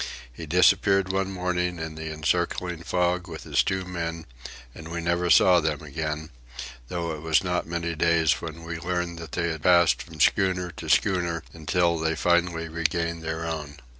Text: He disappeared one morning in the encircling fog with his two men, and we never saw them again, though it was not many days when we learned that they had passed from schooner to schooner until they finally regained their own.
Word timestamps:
He 0.33 0.47
disappeared 0.47 1.13
one 1.13 1.29
morning 1.31 1.77
in 1.77 1.93
the 1.93 2.11
encircling 2.11 2.81
fog 2.81 3.27
with 3.27 3.43
his 3.43 3.61
two 3.61 3.85
men, 3.85 4.25
and 4.73 4.87
we 4.87 4.99
never 4.99 5.29
saw 5.29 5.59
them 5.59 5.83
again, 5.83 6.31
though 6.87 7.11
it 7.13 7.21
was 7.21 7.43
not 7.43 7.67
many 7.67 7.93
days 7.93 8.33
when 8.41 8.63
we 8.63 8.79
learned 8.79 9.19
that 9.19 9.33
they 9.33 9.49
had 9.51 9.61
passed 9.61 10.01
from 10.01 10.19
schooner 10.19 10.71
to 10.71 10.89
schooner 10.89 11.43
until 11.53 11.99
they 11.99 12.15
finally 12.15 12.67
regained 12.67 13.21
their 13.21 13.45
own. 13.45 13.77